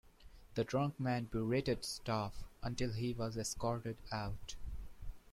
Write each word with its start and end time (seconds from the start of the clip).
The 0.55 0.63
drunk 0.63 0.99
man 0.99 1.25
berated 1.25 1.85
staff 1.85 2.43
until 2.63 2.91
he 2.91 3.13
was 3.13 3.37
escorted 3.37 3.97
out. 4.11 4.55